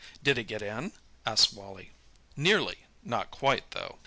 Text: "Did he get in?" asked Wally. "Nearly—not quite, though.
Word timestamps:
"Did 0.23 0.37
he 0.37 0.43
get 0.43 0.63
in?" 0.63 0.93
asked 1.27 1.53
Wally. 1.53 1.91
"Nearly—not 2.35 3.29
quite, 3.29 3.69
though. 3.69 3.99